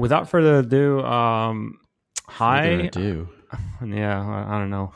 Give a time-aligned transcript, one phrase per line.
[0.00, 1.78] without further ado, um,
[2.26, 2.88] hi.
[2.92, 3.28] Do.
[3.84, 4.92] Yeah, I, I don't know.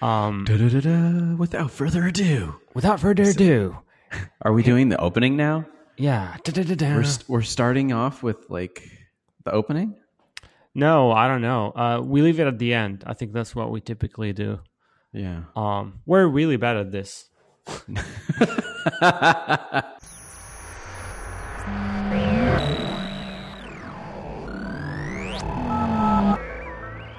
[0.00, 1.36] Um, Da-da-da-da.
[1.36, 3.76] Without further ado, without further ado,
[4.42, 5.66] are we doing the opening now?
[5.98, 6.36] yeah.
[7.26, 8.88] We're we're starting off with like
[9.44, 9.96] the opening.
[10.74, 11.72] No, I don't know.
[11.76, 13.04] Uh, we leave it at the end.
[13.06, 14.60] I think that's what we typically do.
[15.12, 15.42] Yeah.
[15.54, 17.28] Um, we're really bad at this.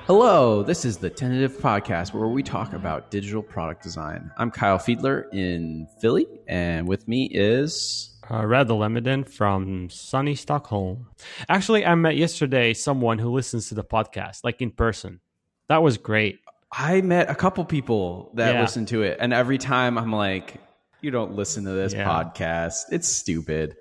[0.08, 4.30] Hello, this is the Tentative Podcast where we talk about digital product design.
[4.38, 11.08] I'm Kyle Fiedler in Philly, and with me is Uh, Lemeden from sunny Stockholm.
[11.50, 15.22] Actually, I met yesterday someone who listens to the podcast, like in person.
[15.70, 16.40] That was great.
[16.72, 18.62] I met a couple people that Yeah.
[18.62, 20.56] listen to it, and every time I'm like,
[21.02, 22.06] "You don't listen to this Yeah.
[22.08, 23.76] podcast; it's stupid."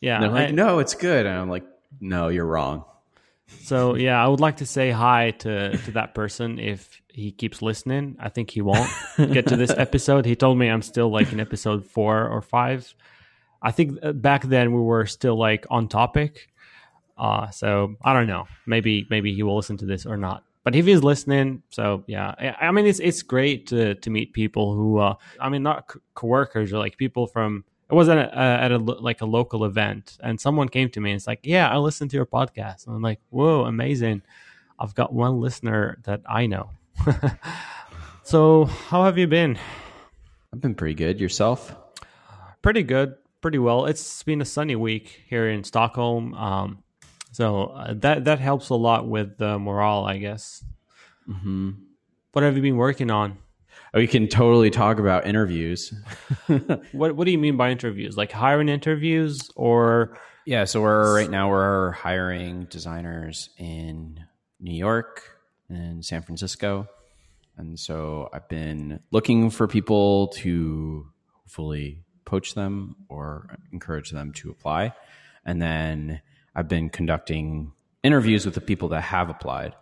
[0.00, 0.14] Yeah.
[0.16, 1.64] And they're like, I- "No, it's good," and I'm like,
[2.00, 2.84] "No, you're wrong."
[3.48, 7.62] So yeah, I would like to say hi to to that person if he keeps
[7.62, 8.16] listening.
[8.20, 10.24] I think he won't get to this episode.
[10.24, 12.94] He told me I'm still like in episode four or five.
[13.60, 16.48] I think uh, back then we were still like on topic.
[17.16, 18.46] Uh, so I don't know.
[18.66, 20.44] Maybe maybe he will listen to this or not.
[20.62, 24.32] But if he's listening, so yeah, I, I mean it's it's great to to meet
[24.32, 27.64] people who uh, I mean not co- coworkers or like people from.
[27.90, 31.16] It wasn't a, at a like a local event, and someone came to me and
[31.16, 34.22] it's like, "Yeah, I listened to your podcast." And I'm like, "Whoa, amazing!
[34.78, 36.70] I've got one listener that I know."
[38.22, 39.58] so, how have you been?
[40.52, 41.18] I've been pretty good.
[41.18, 41.74] Yourself?
[42.60, 43.86] Pretty good, pretty well.
[43.86, 46.82] It's been a sunny week here in Stockholm, um,
[47.32, 50.62] so uh, that that helps a lot with the morale, I guess.
[51.26, 51.70] Mm-hmm.
[52.32, 53.38] What have you been working on?
[53.94, 55.92] We can totally talk about interviews.
[56.92, 58.16] What What do you mean by interviews?
[58.16, 64.20] Like hiring interviews, or Yeah, so we're right now we're hiring designers in
[64.60, 65.22] New York
[65.68, 66.88] and San Francisco.
[67.56, 74.50] And so I've been looking for people to hopefully poach them or encourage them to
[74.50, 74.92] apply.
[75.44, 76.20] And then
[76.54, 79.74] I've been conducting interviews with the people that have applied.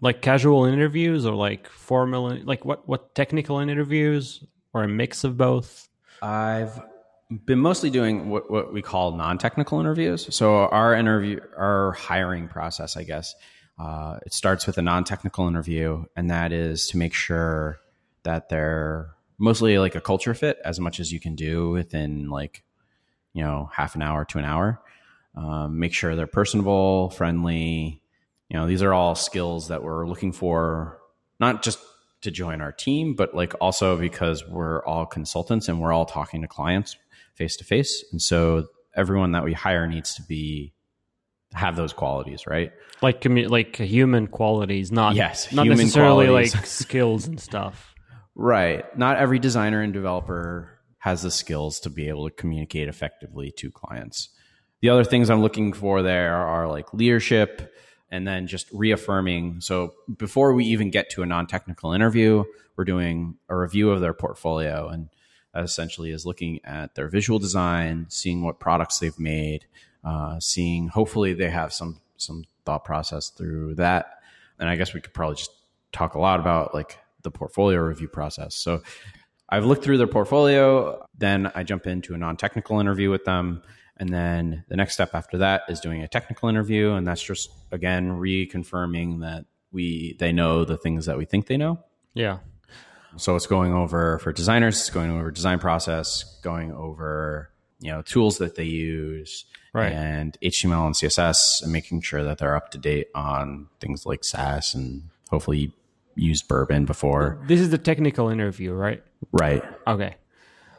[0.00, 5.36] Like casual interviews, or like formal, like what what technical interviews, or a mix of
[5.36, 5.88] both?
[6.22, 6.80] I've
[7.44, 10.32] been mostly doing what, what we call non-technical interviews.
[10.34, 13.34] So our interview, our hiring process, I guess,
[13.78, 17.78] uh, it starts with a non-technical interview, and that is to make sure
[18.22, 22.62] that they're mostly like a culture fit as much as you can do within like
[23.34, 24.80] you know half an hour to an hour.
[25.34, 28.00] Um, make sure they're personable, friendly.
[28.48, 30.98] You know, these are all skills that we're looking for,
[31.40, 31.78] not just
[32.22, 36.42] to join our team, but like also because we're all consultants and we're all talking
[36.42, 36.96] to clients
[37.34, 38.04] face to face.
[38.12, 40.72] And so everyone that we hire needs to be
[41.52, 42.72] have those qualities, right?
[43.02, 46.54] Like commu- like human qualities, not Yes, not necessarily qualities.
[46.54, 47.94] like skills and stuff.
[48.34, 48.84] Right.
[48.98, 53.70] Not every designer and developer has the skills to be able to communicate effectively to
[53.70, 54.28] clients.
[54.80, 57.72] The other things I'm looking for there are like leadership
[58.10, 59.60] and then just reaffirming.
[59.60, 62.44] So before we even get to a non technical interview,
[62.76, 64.88] we're doing a review of their portfolio.
[64.88, 65.08] And
[65.54, 69.66] essentially is looking at their visual design, seeing what products they've made,
[70.04, 74.20] uh, seeing hopefully they have some, some thought process through that.
[74.58, 75.50] And I guess we could probably just
[75.92, 78.54] talk a lot about like the portfolio review process.
[78.54, 78.82] So
[79.48, 83.62] I've looked through their portfolio, then I jump into a non technical interview with them.
[83.98, 86.92] And then the next step after that is doing a technical interview.
[86.92, 91.56] And that's just, again, reconfirming that we they know the things that we think they
[91.56, 91.80] know.
[92.14, 92.38] Yeah,
[93.16, 98.00] So it's going over for designers, it's going over design process, going over you know
[98.02, 99.92] tools that they use, Right.
[99.92, 104.24] and HTML and CSS, and making sure that they're up to date on things like
[104.24, 105.72] Sass and hopefully
[106.14, 107.38] used Bourbon before.
[107.46, 109.02] this is the technical interview, right?
[109.32, 109.62] Right.
[109.86, 110.16] Okay.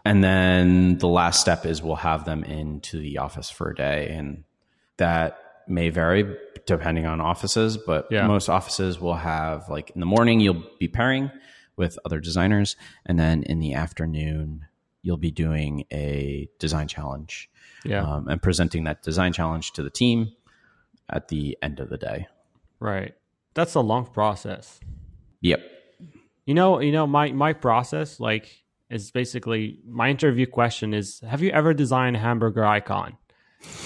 [0.07, 4.07] And then the last step is we'll have them into the office for a day.
[4.09, 4.43] And
[4.97, 8.25] that may vary depending on offices, but Yeah.
[8.27, 11.29] most offices will have like in the morning, you'll be pairing
[11.75, 12.75] with other designers.
[13.05, 14.65] And then in the afternoon,
[15.01, 17.49] you'll be doing a design challenge
[17.85, 18.01] Yeah.
[18.03, 20.33] um, and presenting that design challenge to the team
[21.09, 22.27] at the end of the day.
[22.79, 23.13] right.
[23.53, 24.79] That's a long process.
[25.41, 25.61] Yep.
[26.45, 31.41] You know, you know, my my process like is basically my interview question is: Have
[31.41, 33.17] you ever designed a hamburger icon?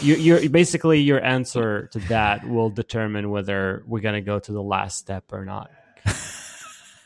[0.01, 4.61] You, you're basically your answer to that will determine whether we're gonna go to the
[4.61, 5.71] last step or not.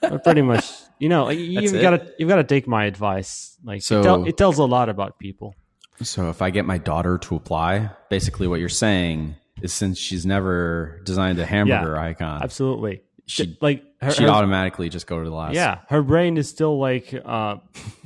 [0.01, 0.65] But pretty much,
[0.99, 3.57] you know, you've got to you've got to take my advice.
[3.63, 5.55] Like, So- it, tell, it tells a lot about people.
[6.03, 10.25] So if I get my daughter to apply, basically what you're saying is since she's
[10.25, 13.01] never designed a hamburger icon, Absolutely.
[13.25, 15.55] she like her, she'd her- automatically just go to the last.
[15.55, 17.57] yeah, her brain is still like uh,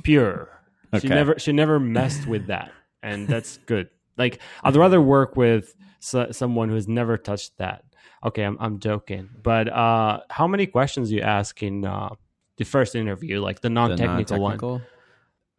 [0.02, 0.48] pure.
[1.00, 3.88] She never she never messed with that, and that's good.
[4.18, 7.84] Like I'd rather work with so, someone who's never touched that.
[8.24, 12.10] Okay, I'm I'm joking, but uh, how many questions you ask in uh,
[12.56, 14.58] the first interview, like the the non-technical, one?
[14.58, 14.82] non-technical.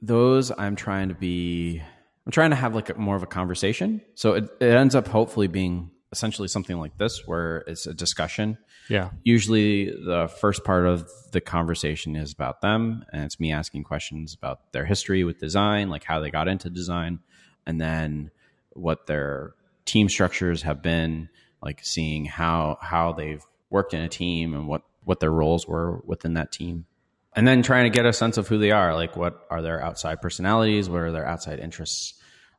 [0.01, 1.81] Those I'm trying to be.
[2.25, 4.01] I'm trying to have like a, more of a conversation.
[4.13, 8.57] So it, it ends up hopefully being essentially something like this, where it's a discussion.
[8.89, 13.83] Yeah, Usually, the first part of the conversation is about them, and it's me asking
[13.83, 17.19] questions about their history with design, like how they got into design,
[17.65, 18.31] and then
[18.73, 19.53] what their
[19.85, 21.29] team structures have been,
[21.61, 26.01] like seeing how how they've worked in a team and what what their roles were
[26.05, 26.85] within that team,
[27.33, 29.81] and then trying to get a sense of who they are, like what are their
[29.81, 32.15] outside personalities, what are their outside interests,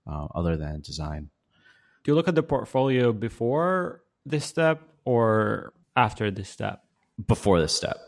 [0.06, 1.28] uh, other than design.
[2.02, 6.82] Do you look at the portfolio before this step or after this step?
[7.26, 7.99] Before this step,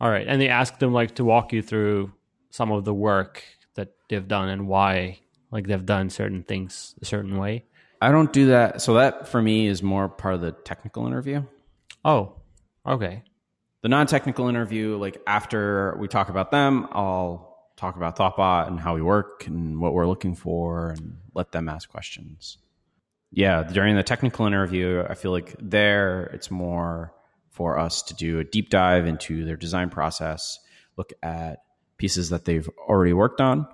[0.00, 2.12] All right, and they ask them like to walk you through
[2.50, 3.42] some of the work
[3.74, 5.18] that they've done and why,
[5.50, 7.64] like they've done certain things a certain way.
[8.00, 8.80] I don't do that.
[8.80, 11.42] So that for me is more part of the technical interview.
[12.04, 12.36] Oh,
[12.86, 13.22] okay.
[13.82, 18.94] the non-technical interview like after we talk about them i'll talk about thoughtbot and how
[18.94, 22.58] we work and what we're looking for and let them ask questions
[23.30, 27.12] yeah during the technical interview i feel like there it's more
[27.50, 30.58] for us to do a deep dive into their design process
[30.96, 31.58] look at
[31.98, 33.66] pieces that they've already worked on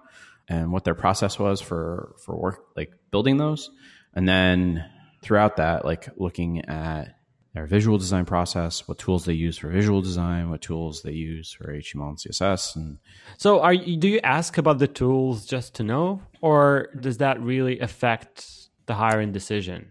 [0.49, 3.71] and what their process was for for work like building those.
[4.15, 4.85] And then
[5.23, 7.17] throughout that like looking at
[7.55, 11.53] their visual design process, what tools they use for visual design, what tools they use
[11.53, 12.99] for HTML and CSS, and
[13.39, 17.41] So, are you, do you ask about the tools just to know, or does that
[17.41, 19.91] really affect the hiring decision?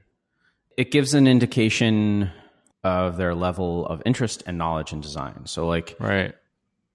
[0.76, 2.32] it gives an indication
[2.84, 5.46] of their level of interest and knowledge in design.
[5.46, 6.34] So, like Right.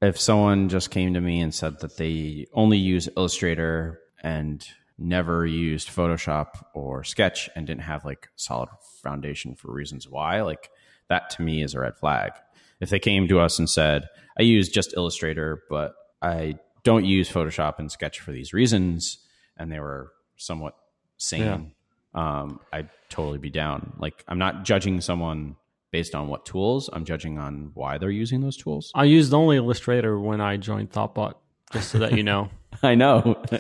[0.02, 4.66] if someone just came to me and said that they only use Illustrator and
[4.98, 8.68] never used Photoshop or Sketch and didn't have like solid
[9.00, 10.70] foundation for reasons why, like
[11.08, 12.32] that to me is a red flag.
[12.80, 17.30] If they came to us and said, I use just Illustrator, but I don't use
[17.30, 19.18] Photoshop and Sketch for these reasons,
[19.56, 20.74] and they were somewhat
[21.16, 21.72] sane,
[22.14, 23.94] um, I'd totally be down.
[23.98, 25.56] Like I'm not judging someone
[25.90, 28.92] based on what tools, I'm judging on why they're using those tools.
[28.94, 31.34] I used only Illustrator when I joined Thoughtbot,
[31.72, 32.50] just so that you know.
[32.82, 33.42] I know.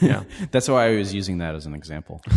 [0.00, 0.24] Yeah.
[0.50, 2.22] That's why I was using that as an example.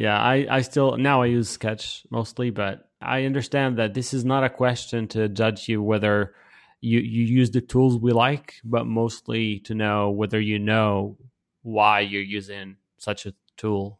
[0.00, 4.24] Yeah, I, I still now I use Sketch mostly, but I understand that this is
[4.24, 6.34] not a question to judge you whether
[6.80, 11.18] you, you use the tools we like, but mostly to know whether you know
[11.60, 13.99] why you're using such a tool.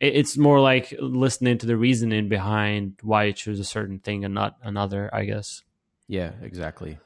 [0.00, 4.24] It, it's more like listening to the reasoning behind why you choose a certain thing
[4.24, 5.62] and not another, I guess.
[6.06, 6.98] Yeah, exactly.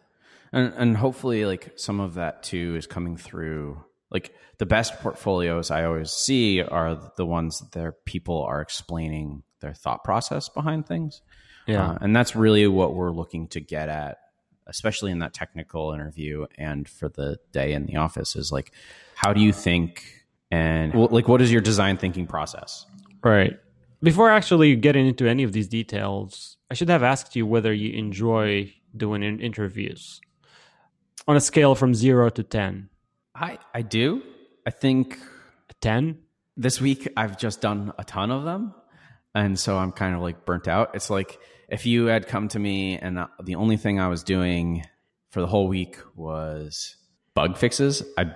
[0.53, 5.71] And and hopefully like some of that too is coming through like the best portfolios
[5.71, 10.87] I always see are the ones that their people are explaining their thought process behind
[10.87, 11.23] things.
[11.67, 11.93] Yeah.
[11.93, 14.19] Uh, and that's really what we're looking to get at,
[14.67, 18.73] especially in that technical interview and for the day in the office is like,
[19.15, 20.22] how do you think
[20.53, 22.87] and well, like, what is your design thinking process?
[23.25, 23.59] Right.
[24.03, 27.93] Before actually getting into any of these details, I should have asked you whether you
[27.93, 30.21] enjoy doing in- interviews
[31.27, 32.89] on a scale from zero to 10.
[33.35, 34.23] I, I do.
[34.67, 35.19] I think
[35.81, 36.19] 10?
[36.57, 38.75] this week I've just done a ton of them.
[39.35, 40.95] And so I'm kind of like burnt out.
[40.95, 44.23] It's like if you had come to me and uh, the only thing I was
[44.23, 44.85] doing
[45.31, 46.97] for the whole week was
[47.35, 48.35] bug fixes, I'd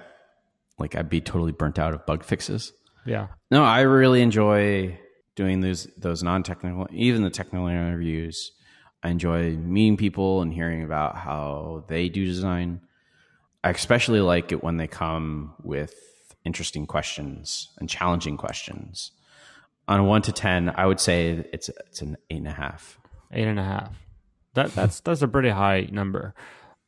[0.78, 2.72] like I'd be totally burnt out of bug fixes.
[3.04, 3.28] Yeah.
[3.50, 4.98] No, I really enjoy
[5.34, 8.52] doing those those non-technical even the technical interviews.
[9.02, 12.80] I enjoy meeting people and hearing about how they do design.
[13.62, 15.94] I especially like it when they come with
[16.44, 19.12] interesting questions and challenging questions.
[19.88, 22.98] On a one to ten, I would say it's it's an eight and a half.
[23.32, 23.96] Eight and a half.
[24.54, 26.34] That that's that's a pretty high number.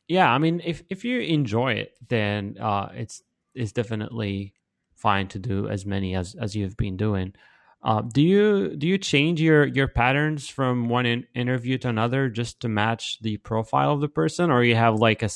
[0.07, 3.21] Yeah, I mean, if if you enjoy it, then uh, it's
[3.53, 4.53] it's definitely
[4.93, 7.33] fine to do as many as as you've been doing.
[7.81, 12.29] Uh, do you do you change your your patterns from one in, interview to another
[12.29, 15.29] just to match the profile of the person, or you have like a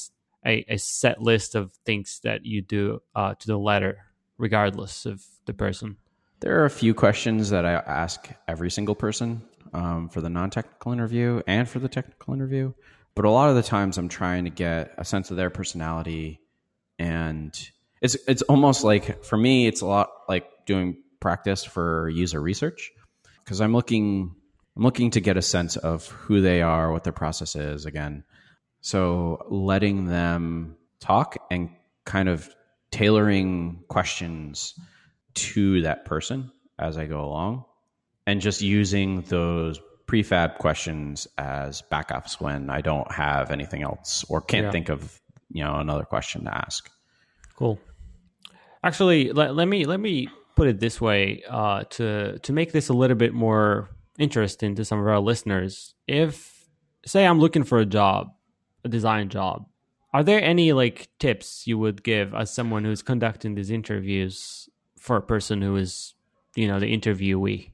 [0.46, 3.98] a, a set list of things that you do uh, to the letter,
[4.38, 5.96] regardless of the person?
[6.41, 9.41] There are a few questions that I ask every single person
[9.74, 12.74] um, for the non-technical interview and for the technical interview.
[13.15, 16.41] But a lot of the times, I'm trying to get a sense of their personality,
[17.00, 17.58] and
[18.03, 22.91] it's it's almost like for me, it's a lot like doing practice for user research.
[23.43, 24.36] because I'm looking
[24.75, 28.24] I'm looking to get a sense of who they are, what their process is again.
[28.81, 31.69] So letting them talk and
[32.05, 32.50] kind of
[32.91, 34.74] tailoring questions
[35.36, 37.65] to that person as I go along
[38.27, 44.41] and just using those prefab questions as backups when I don't have anything else or
[44.41, 44.72] can't Yeah.
[44.72, 45.19] think of,
[45.50, 46.89] you know, another question to ask.
[47.55, 47.79] Cool.
[48.83, 52.89] Actually, let, let me let me put it this way uh, to to make this
[52.89, 55.95] a little bit more interesting to some of our listeners.
[56.07, 56.67] If
[57.05, 58.33] say I'm looking for a job,
[58.83, 59.65] a design job,
[60.13, 65.17] are there any like tips you would give as someone who's conducting these interviews for
[65.17, 66.13] a person who is,
[66.55, 67.71] you know, the interviewee?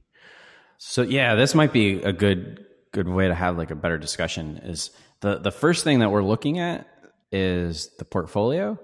[0.77, 4.57] So yeah, this might be a good good way to have like a better discussion
[4.63, 6.87] is the the first thing that we're looking at
[7.31, 8.79] is the portfolio.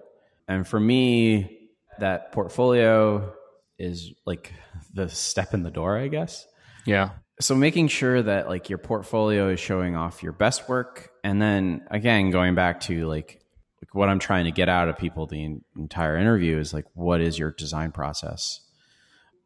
[0.47, 1.54] And for me,
[1.99, 3.33] that portfolio
[3.77, 4.53] is like
[4.93, 6.45] the step in the door, I guess.
[6.85, 7.11] Yeah.
[7.39, 11.85] So making sure that like your portfolio is showing off your best work and then
[11.91, 13.41] again going back to like
[13.81, 16.85] like what I'm trying to get out of people the en- entire interview is like
[16.93, 18.61] what is your design process?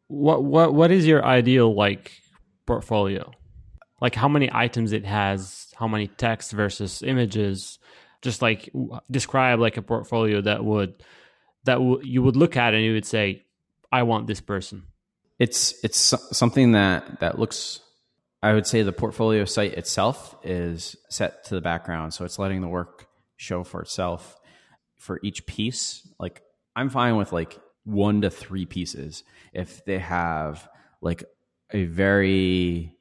[0.06, 2.12] What what what is your ideal like
[2.66, 3.32] portfolio?
[4.00, 7.80] Like how many items it has, how many text versus images,
[8.22, 11.02] just like w- describe like a portfolio that would
[11.64, 13.44] that w- you would look at and you would say
[13.92, 14.84] I want this person.
[15.38, 17.80] it's it's something that that looks
[18.42, 22.12] i would say the portfolio site itself is set to the background.
[22.14, 24.36] So it's letting the work show for itself
[24.96, 26.06] for each piece.
[26.18, 26.42] Like
[26.76, 30.68] i'm fine with like one to three pieces if they have
[31.00, 31.24] like
[31.72, 32.94] a very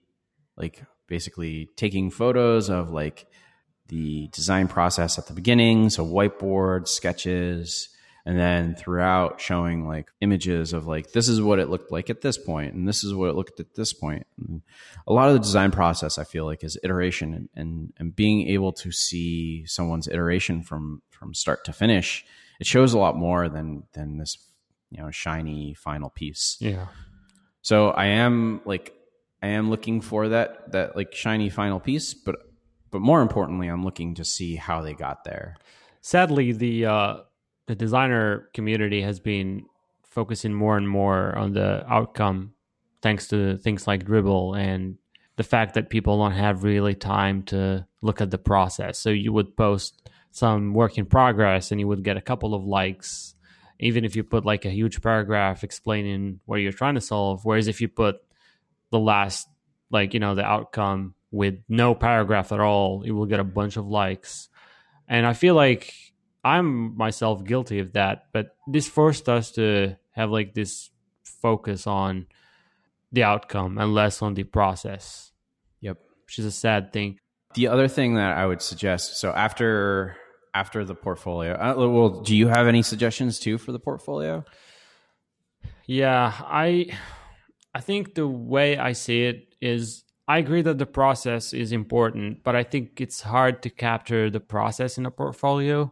[0.55, 3.25] like basically taking photos of like
[3.87, 5.89] the design process at the beginning.
[5.89, 7.89] So whiteboard sketches
[8.29, 12.21] and then throughout showing like images of like this is what it looked like at
[12.21, 14.61] this point and this is what it looked at this point and
[15.07, 18.47] a lot of the design process i feel like is iteration and, and and being
[18.47, 22.23] able to see someone's iteration from from start to finish
[22.59, 24.37] it shows a lot more than than this
[24.91, 26.85] you know shiny final piece Yeah.
[27.61, 28.93] so I am like
[29.41, 32.35] I am looking for that that like shiny final piece, but
[32.91, 35.55] but more importantly, I'm looking to see how they got there.
[36.01, 37.17] Sadly, the uh,
[37.69, 39.63] the designer community has been
[40.01, 42.53] focusing more and more on the outcome,
[43.03, 44.97] thanks to things like Dribbble and
[45.35, 48.97] the fact that people don't have really time to look at the process.
[48.97, 52.63] So you would post some work in progress, and you would get a couple of
[52.63, 53.35] likes,
[53.79, 57.45] even if you put like a huge paragraph explaining what you're trying to solve.
[57.45, 58.15] Whereas if you put
[58.89, 59.47] the last,
[59.91, 63.77] like you know, the outcome with no paragraph at all, you will get a bunch
[63.77, 64.49] of likes.
[65.07, 65.93] And I feel like
[66.43, 70.89] I'm myself guilty of that, but this forced us to have like this
[71.23, 72.27] focus on
[73.11, 75.31] the outcome and less on the process,
[75.81, 75.97] Yep.
[76.25, 77.19] which is a sad thing.
[77.55, 80.15] The other thing that I would suggest, so after
[80.53, 84.43] after the portfolio, uh, well, do you have any suggestions too for the portfolio?
[85.85, 86.87] Yeah, I
[87.73, 92.43] I think the way I see it is I agree that the process is important,
[92.43, 95.91] but I think it's hard to capture the process in a portfolio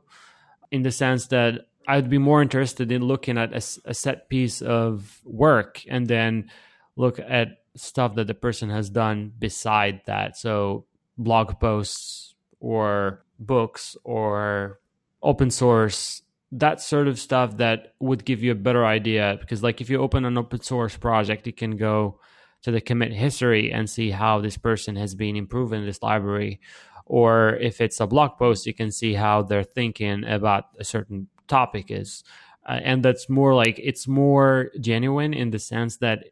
[0.71, 5.21] in the sense that I'd be more interested in looking at a set piece of
[5.23, 6.51] work and then
[6.95, 10.35] look at stuff that the person has done beside that.
[10.37, 10.85] So
[11.17, 14.79] blog posts or books or
[15.21, 16.21] open source
[16.51, 19.99] that sort of stuff that would give you a better idea because like if you
[19.99, 22.19] open an open source project you can go
[22.61, 26.59] to the commit history and see how this person has been improving this library
[27.07, 31.27] or if it's a blog post you can see how they're thinking about a certain
[31.47, 32.23] topic is.
[32.67, 36.25] Uh, and that's more like it's more genuine in the sense that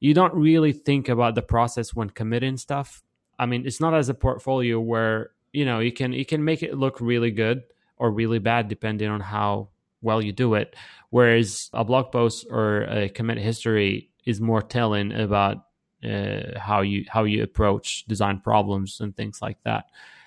[0.00, 3.02] you don't really think about the process when committing stuff.
[3.38, 6.62] I mean it's not as a portfolio where you know you can you can make
[6.62, 7.62] it look really good
[7.98, 9.68] or really bad depending on how
[10.00, 10.74] well you do it.
[11.10, 15.58] Whereas a blog post or a commit history is more telling about
[16.02, 19.84] uh, how you how you approach design problems and things like that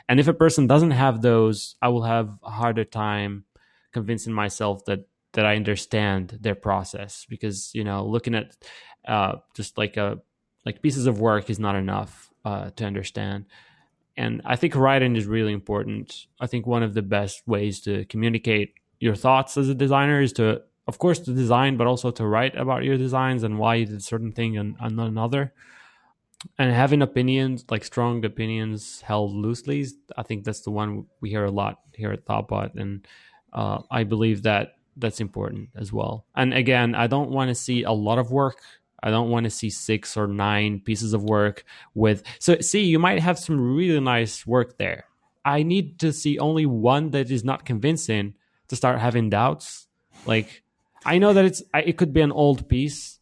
[0.07, 3.45] and if a person doesn't have those i will have a harder time
[3.91, 8.55] convincing myself that that i understand their process because you know looking at
[9.07, 10.19] uh, just like a
[10.65, 13.45] like pieces of work is not enough uh, to understand
[14.17, 16.27] and I think writing is really important.
[16.39, 20.31] I think one of the best ways to communicate your thoughts as a designer is
[20.33, 23.85] to, of course, to design, but also to write about your designs and why you
[23.85, 25.53] did certain thing and, and not another.
[26.57, 29.85] And having opinions, like strong opinions held loosely,
[30.17, 32.75] I think that's the one we hear a lot here at Thoughtbot.
[32.75, 33.07] And
[33.53, 36.25] uh, I believe that that's important as well.
[36.35, 38.57] And again, I don't want to see a lot of work.
[39.03, 42.23] I don't want to see six or nine pieces of work with.
[42.39, 45.05] So, see, you might have some really nice work there.
[45.43, 48.33] I need to see only one that is not convincing
[48.69, 49.87] to start having doubts.
[50.25, 50.63] Like,
[51.05, 53.14] I know that it's it could be an old piece.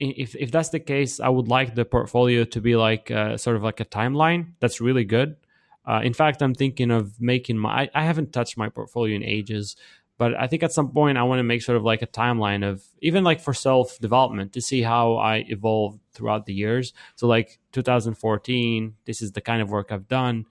[0.00, 3.56] If if that's the case, I would like the portfolio to be like uh, sort
[3.56, 4.52] of like a timeline.
[4.60, 5.36] That's really good.
[5.84, 7.82] Uh, in fact, I'm thinking of making my.
[7.82, 9.74] I, I haven't touched my portfolio in ages,
[10.18, 12.68] but I think at some point I want to make sort of like a timeline
[12.68, 16.92] of even like for self development to see how I evolved throughout the years.
[17.16, 20.46] So like 2014, this is the kind of work I've done,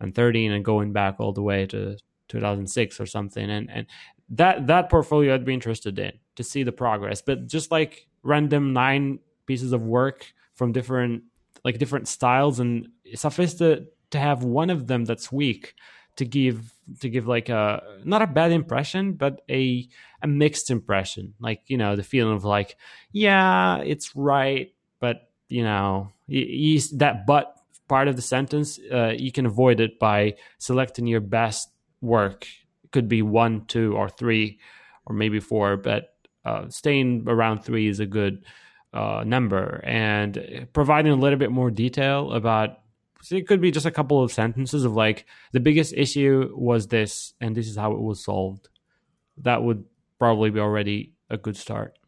[0.00, 3.86] and 13, and going back all the way to 2006 or something, and and
[4.30, 7.22] that that portfolio I'd be interested in to see the progress.
[7.22, 11.24] But just like random nine pieces of work from different
[11.64, 15.74] like different styles, and suffice to to have one of them that's weak
[16.18, 19.88] to give to give like a not a bad impression but a
[20.20, 21.34] a mixed impression.
[21.40, 22.76] Like you know the feeling of like
[23.12, 27.54] yeah it's right but you know you, that but
[27.88, 31.70] part of the sentence uh, you can avoid it by selecting your best
[32.00, 32.46] work.
[32.84, 34.58] It could be one two or three
[35.06, 36.14] or maybe four but
[36.48, 38.44] uh, staying around three is a good
[38.92, 39.82] uh, number.
[39.84, 42.80] And providing a little bit more detail about
[43.20, 46.86] so it could be just a couple of sentences of like the biggest issue was
[46.86, 48.68] this and this is how it was solved.
[49.38, 49.84] That would
[50.18, 51.98] probably be already a good start.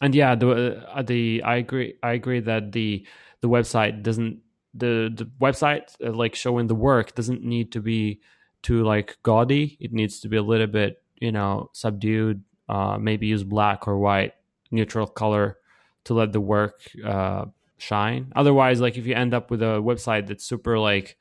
[0.00, 0.48] And yeah the
[0.88, 3.06] uh, the i agree i agree that the
[3.42, 4.40] the website doesn't
[4.72, 8.20] the the website uh, like showing the work doesn't need to be
[8.62, 9.76] too like gaudy.
[9.80, 13.98] It needs to be a little bit you know subdued uh maybe use black or
[13.98, 14.32] white
[14.70, 15.58] neutral color
[16.04, 17.44] to let the work uh
[17.80, 18.32] shine.
[18.36, 21.16] Otherwise, like if you end up with a website that's super like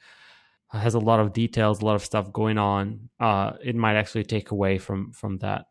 [0.72, 4.24] has a lot of details, a lot of stuff going on, uh, it might actually
[4.24, 5.65] take away from from that.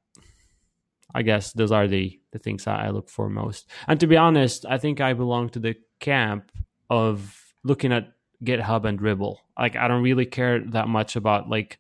[1.15, 3.71] I guess those are the the things I look for most.
[3.87, 6.51] And to be honest, I think I belong to the camp
[6.91, 8.13] of looking at
[8.45, 9.37] GitHub and Dribbble.
[9.59, 11.79] Like I don't really care that much about like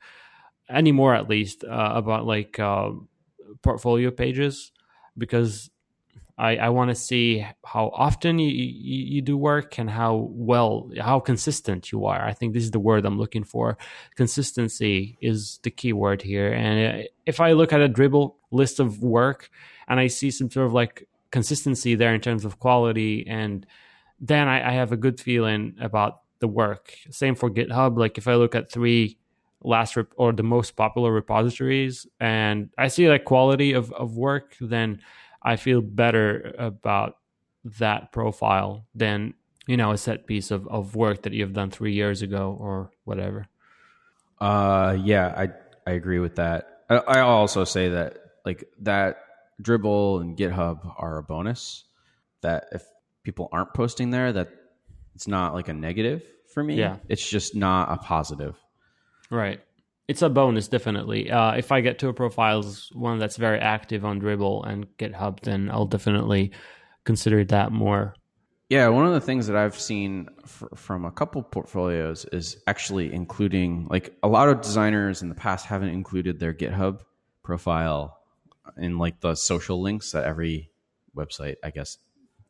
[0.71, 2.91] anymore, at least uh, about like uh,
[3.63, 4.73] portfolio pages
[5.17, 5.71] because
[6.39, 10.89] I, I want to see how often you, you, you, do work and how well,
[11.01, 12.25] how consistent you are.
[12.25, 13.77] I think this is the word I'm looking for.
[14.15, 16.53] Consistency is the key word here.
[16.53, 19.51] And uh, if I look at a dribbble list of work
[19.89, 23.67] and I see some sort of like consistency there in terms of quality, and
[24.21, 26.95] then I, I have a good feeling about the work.
[27.11, 27.99] Same for GitHub.
[27.99, 29.19] Like if I look at three
[29.63, 34.57] last rep- or the most popular repositories and I see like quality of, of work,
[34.61, 35.01] then
[35.43, 37.17] I feel better about
[37.65, 39.35] that profile than
[39.67, 42.91] you know a set piece of, of work that you've done three years ago or
[43.05, 43.47] whatever.
[44.41, 45.49] Uh, yeah, I
[45.91, 46.85] I agree with that.
[46.89, 49.19] I, I also say that like that
[49.63, 51.85] Dribbble and GitHub are a bonus.
[52.43, 52.85] That if
[53.25, 54.49] people aren't posting there, that
[55.15, 56.23] it's not like a negative
[56.55, 56.77] for me.
[56.77, 58.57] Yeah, it's just not a positive.
[59.31, 59.61] Right
[60.09, 61.31] it's a bonus definitely.
[61.31, 65.41] Uh, if I get to a profiles one that's very active on Dribbble and GitHub,
[65.41, 66.51] then I'll definitely
[67.05, 68.15] consider that more.
[68.71, 70.29] Yeah, one of the things that I've seen
[70.75, 75.67] from a couple portfolios is actually including like a lot of designers in the past
[75.67, 77.01] haven't included their GitHub
[77.43, 78.19] profile
[78.77, 80.71] in like the social links that every
[81.15, 81.99] website I guess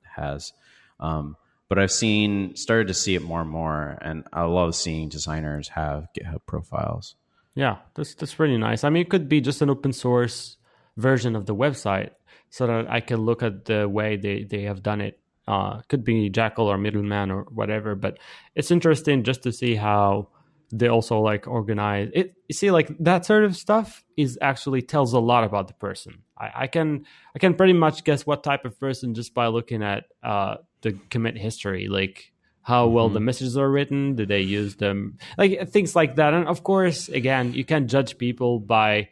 [0.02, 0.52] has.
[1.00, 1.36] Um,
[1.68, 5.68] but I've seen started to see it more and more, and I love seeing designers
[5.68, 7.14] have GitHub profiles.
[7.54, 8.84] Yeah, that's that's really nice.
[8.84, 10.56] I mean, it could be just an open source
[10.96, 12.10] version of the website,
[12.50, 15.20] so that I can look at the way they they have done it.
[15.46, 18.18] Uh, could be Jekyll or Middleman or whatever, but
[18.54, 20.28] it's interesting just to see how
[20.70, 22.34] they also like organize it.
[22.48, 26.22] You see, like that sort of stuff is actually tells a lot about the person.
[26.36, 29.82] I, I can I can pretty much guess what type of person just by looking
[29.82, 31.88] at uh, the commit history.
[31.88, 32.32] Like
[32.68, 33.14] how well mm-hmm.
[33.14, 36.34] the messages are written do they use them like things like that.
[36.34, 39.08] And of course again you can't judge people by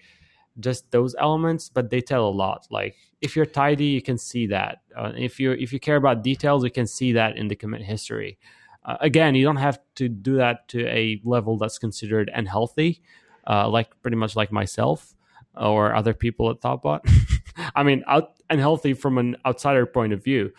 [0.61, 2.67] just those elements but they tell a lot.
[2.71, 4.83] Like if you're tidy you can see that.
[4.95, 7.83] Uh, if you if you care about details you can see that in the commit
[7.83, 8.39] history.
[8.85, 13.01] Uh, again you don't have to do that to a level that's considered unhealthy
[13.47, 15.15] uh, like pretty much like myself
[15.57, 17.01] or other people at thoughtbot.
[17.75, 20.53] I mean out, unhealthy from an outsider point of view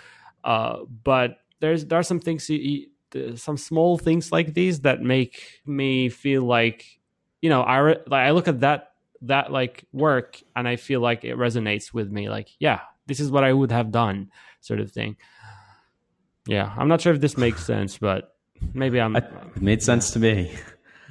[0.48, 2.88] uh, but there's there are some things you,
[3.36, 6.86] some small things like these that make me feel like
[7.42, 11.02] you know I re- like I look at that that like work and I feel
[11.02, 14.32] like it resonates with me like yeah this is what I would have done
[14.62, 15.18] sort of thing.
[16.48, 18.34] Yeah I'm not sure if this makes sense but
[18.74, 20.56] maybe I'm it made sense to me.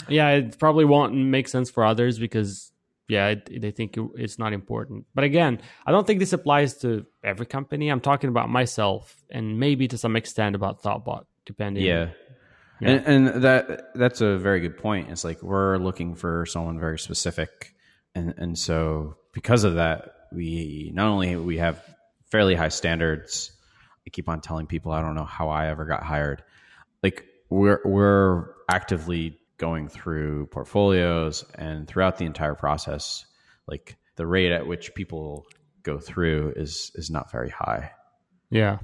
[0.08, 2.72] Yeah it probably won't make sense for others because
[3.08, 5.06] yeah, they think it's not important.
[5.14, 7.88] But again, I don't think this applies to every company.
[7.88, 11.84] I'm talking about myself and maybe to some extent about Thoughtbot, depending.
[11.84, 12.10] Yeah.
[12.80, 12.88] yeah.
[12.88, 15.10] And, and that that's a very good point.
[15.10, 17.74] It's like we're looking for someone very specific,
[18.14, 21.82] and and so because of that, we not only we have
[22.30, 23.52] fairly high standards.
[24.04, 26.42] I keep on telling people I don't know how I ever got hired.
[27.02, 33.26] Like we're we're actively going through portfolios and throughout the entire process,
[33.66, 35.46] like the rate at which people
[35.82, 37.90] go through is is not very high.
[38.50, 38.78] Yeah.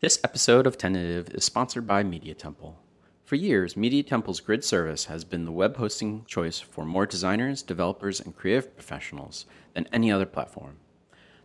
[0.00, 2.78] This episode of Tentative is sponsored by Media Temple.
[3.24, 7.62] For years, Media Temple's grid service has been the web hosting choice for more designers,
[7.62, 9.44] developers, and creative professionals
[9.74, 10.76] than any other platform.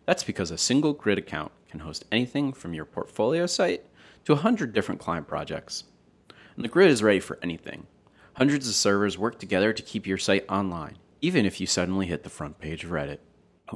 [0.06, 3.84] That's because a single grid account can host anything from your portfolio site
[4.24, 5.84] to 100 different client projects.
[6.56, 7.86] And the grid is ready for anything
[8.34, 12.24] Hundreds of servers work together to keep your site online, even if you suddenly hit
[12.24, 13.18] the front page of Reddit.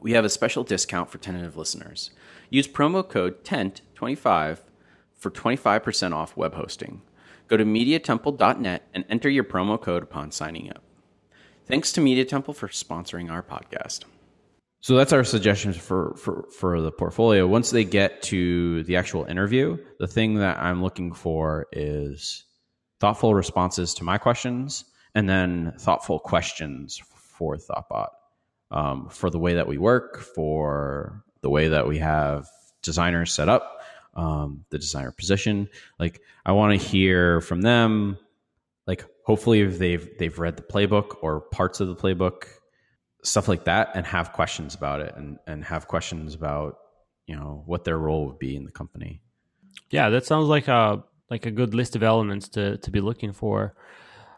[0.03, 2.11] We have a special discount for tentative listeners.
[2.51, 4.59] Use promo code TENT25
[5.15, 7.03] for 25% off web hosting.
[7.47, 10.83] Go to MediaTemple.net and enter your promo code upon signing up.
[11.67, 14.05] Thanks to Media Temple for sponsoring our podcast.
[14.81, 17.47] So that's our suggestions for, for, for the portfolio.
[17.47, 22.45] Once they get to the actual interview, the thing that I'm looking for is
[23.01, 24.85] thoughtful responses to my questions,
[25.15, 28.09] and then thoughtful questions for Thoughtbot
[28.71, 32.49] um, for the way that we work, for the way that we have
[32.83, 33.81] designers set up,
[34.15, 35.69] um, the designer position.
[35.99, 38.19] Like, I want to hear from them.
[38.87, 42.45] Like, hopefully, if they've they've read the playbook or parts of the playbook,
[43.23, 46.79] stuff like that, and have questions about it, and and have questions about
[47.27, 49.21] you know what their role would be in the company.
[49.91, 53.33] Yeah, that sounds like a like a good list of elements to to be looking
[53.33, 53.75] for.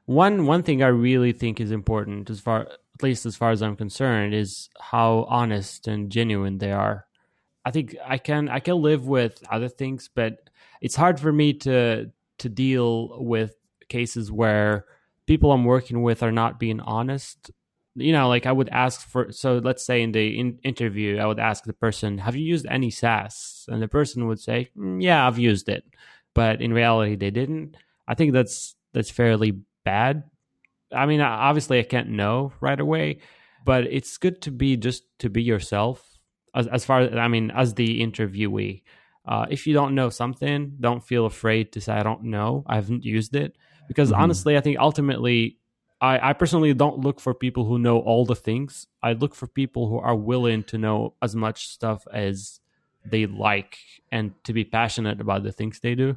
[0.07, 3.63] One one thing I really think is important, as far at least as far as
[3.63, 7.07] I'm concerned, is how honest and genuine they are.
[7.65, 10.51] I think I can I can live with other things, but
[10.81, 13.55] it's hard for me to to deal with
[13.89, 14.87] cases where
[15.27, 17.51] people I'm working with are not being honest.
[17.95, 21.27] You know, like I would ask for so let's say in the in interview, I
[21.27, 25.03] would ask the person, "Have you used any Sass?" And the person would say, mm,
[25.03, 25.85] "Yeah, I've used it."
[26.41, 27.77] But in reality they didn't.
[28.09, 30.25] I think that's that's fairly bad.
[30.91, 33.21] I mean, obviously I can't know right away,
[33.67, 35.99] but it's good to be just to be yourself.
[36.55, 38.83] As as far as I mean, as the interviewee,
[39.29, 42.65] uh, if you don't know something, don't feel afraid to say I don't know.
[42.67, 44.23] I haven't used it because mm-hmm.
[44.23, 45.59] honestly, I think ultimately.
[46.03, 48.87] I, I personally don't look for people who know all the things.
[49.03, 52.61] I look for people who are willing to know as much stuff as
[53.05, 53.79] they like
[54.13, 56.17] and to be passionate about the things they do.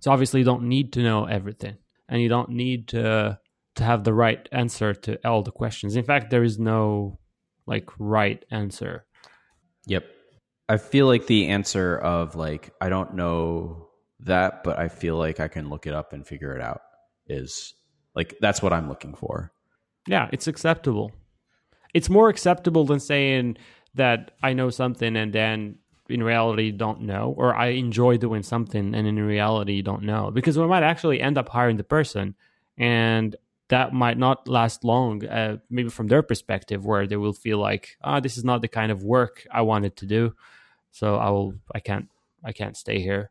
[0.00, 1.76] So obviously you don't need to know everything
[2.08, 3.38] and you don't need to
[3.76, 5.96] to have the right answer to all the questions.
[5.96, 7.18] In fact, there is no
[7.66, 9.04] like right answer.
[9.86, 10.04] Yep.
[10.68, 13.88] I feel like the answer of like I don't know
[14.20, 16.80] that, but I feel like I can look it up and figure it out
[17.26, 17.74] is
[18.14, 19.52] like that's what I'm looking for.
[20.06, 21.12] Yeah, it's acceptable.
[21.94, 23.56] It's more acceptable than saying
[23.94, 25.76] that I know something and then
[26.08, 30.58] in reality don't know, or I enjoy doing something and in reality don't know, because
[30.58, 32.34] we might actually end up hiring the person,
[32.76, 33.34] and
[33.68, 35.24] that might not last long.
[35.24, 38.60] Uh, maybe from their perspective, where they will feel like, ah, oh, this is not
[38.60, 40.34] the kind of work I wanted to do,
[40.90, 42.08] so I will, I can't,
[42.44, 43.30] I can't stay here.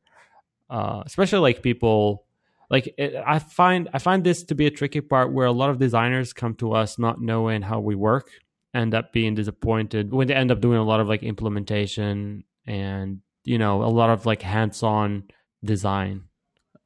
[0.69, 2.25] Uh, especially like people
[2.69, 5.69] like it, i find i find this to be a tricky part where a lot
[5.69, 8.31] of designers come to us not knowing how we work
[8.73, 13.19] end up being disappointed when they end up doing a lot of like implementation and
[13.43, 15.23] you know a lot of like hands-on
[15.63, 16.23] design.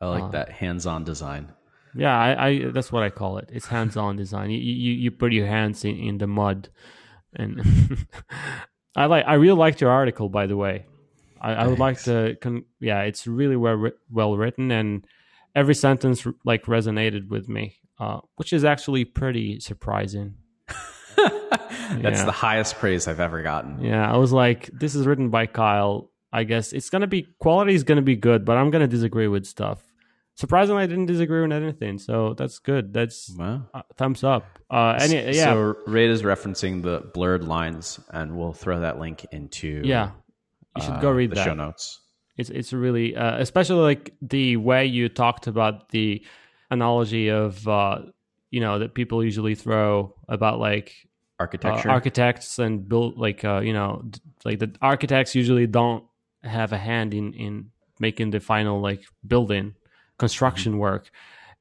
[0.02, 1.52] I like uh, that hands-on design.
[1.96, 3.50] Yeah, I, I, that's what I call it.
[3.52, 4.52] It's hands-on design.
[4.52, 6.70] You you, you put your hands in, in the mud,
[7.36, 8.08] and
[8.96, 9.26] I like.
[9.28, 10.86] I really liked your article, by the way.
[11.40, 12.36] I, I would like to.
[12.42, 15.06] Con- yeah, it's really well well written, and
[15.56, 20.36] every sentence like resonated with me, uh, which is actually pretty surprising.
[21.52, 22.26] That's yeah.
[22.26, 23.84] the highest praise I've ever gotten.
[23.84, 26.12] Yeah, I was like, this is written by Kyle.
[26.32, 29.46] I guess it's gonna be quality is gonna be good, but I'm gonna disagree with
[29.46, 29.82] stuff.
[30.36, 32.94] Surprisingly, I didn't disagree with anything, so that's good.
[32.94, 33.64] That's wow.
[33.74, 34.60] uh, thumbs up.
[34.70, 35.54] Uh, any, yeah.
[35.54, 40.12] So Reda is referencing the blurred lines, and we'll throw that link into yeah.
[40.76, 41.46] You should go uh, read the that.
[41.46, 42.02] show notes.
[42.38, 46.24] It's it's really uh, especially like the way you talked about the
[46.70, 48.02] analogy of uh,
[48.52, 50.94] you know that people usually throw about like
[51.40, 51.90] architecture?
[51.90, 54.04] Uh, architects and build like uh, you know
[54.46, 56.04] like the architects usually don't
[56.44, 59.76] have a hand in in making the final like building
[60.18, 60.82] construction mm-hmm.
[60.82, 61.12] work.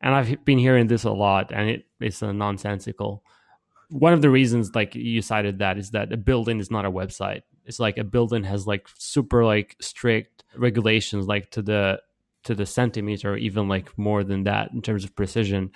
[0.00, 3.22] And i've been hearing this a lot and it it's a nonsensical.
[3.88, 6.90] One of the reasons like you cited that is that a building is not a
[6.90, 7.42] website.
[7.64, 12.00] It's like a building has like super like strict regulations like to the
[12.44, 15.70] to the centimeter or even like more than that in terms of precision.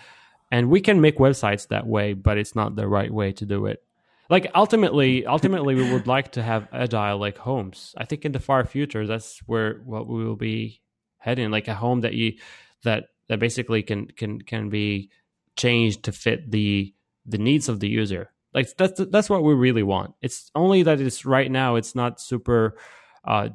[0.52, 3.66] And we can make websites that way but it's not the right way to do
[3.66, 3.82] it
[4.30, 8.40] like ultimately ultimately we would like to have agile like homes i think in the
[8.40, 10.80] far future that's where what we will be
[11.18, 12.32] heading like a home that you
[12.84, 15.10] that that basically can can can be
[15.56, 16.92] changed to fit the
[17.26, 18.32] the needs of the user.
[18.52, 20.14] Like that's that's what we really want.
[20.20, 22.76] It's only that it's right now it's not super
[23.24, 23.50] uh,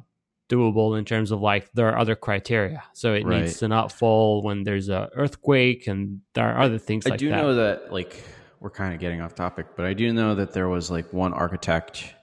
[0.48, 2.82] doable in terms of like there are other criteria.
[2.94, 3.42] So it right.
[3.42, 7.06] needs to not fall when there's a earthquake and there are other things.
[7.06, 7.36] I like do that.
[7.36, 8.22] know that like
[8.60, 11.32] we're kind of getting off topic, but I do know that there was like one
[11.32, 12.14] architect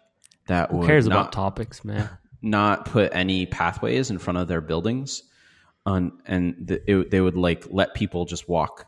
[0.47, 2.09] that Who cares not, about topics, man?
[2.45, 5.23] Not put any pathways in front of their buildings,
[5.85, 8.85] on and the, it, they would like let people just walk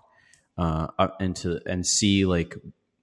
[0.57, 2.55] uh, up into and see like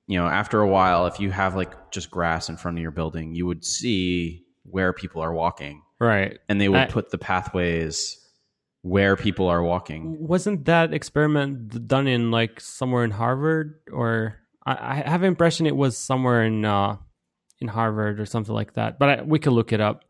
[0.06, 2.90] you know after a while if you have like just grass in front of your
[2.90, 7.18] building you would see where people are walking right and they would I, put the
[7.18, 8.21] pathways
[8.82, 10.26] where people are walking.
[10.26, 13.80] Wasn't that experiment done in like somewhere in harvard?
[13.92, 16.96] Or i, I have an impression it was somewhere in uh
[17.60, 20.04] in harvard or something like that but I, we could look it up.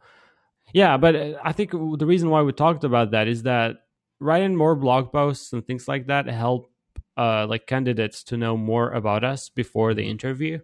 [0.73, 3.77] Yeah but uh, i think the reason why we talked about that is that
[4.21, 6.71] writing more blog posts and things like that help
[7.17, 10.59] uh, like candidates to know more about us before the interview.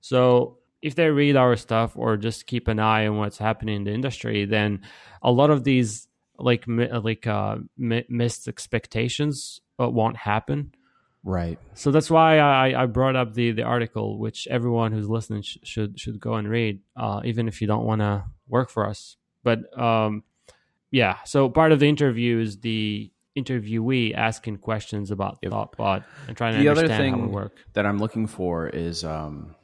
[0.00, 3.84] So if they read our stuff or just keep an eye on what's happening in
[3.84, 4.82] the industry, then
[5.22, 10.72] a lot of these like like uh, missed expectations uh, won't happen.
[11.24, 11.58] Right.
[11.74, 15.58] So that's why I, I brought up the, the article, which everyone who's listening sh-
[15.64, 19.16] should should go and read, uh, even if you don't want to work for us.
[19.42, 20.22] But um,
[20.92, 25.52] yeah, so part of the interview is the interviewee asking questions about yep.
[25.52, 27.58] Thoughtbot and trying to the understand other thing how it work.
[27.72, 29.56] That I'm looking for is um,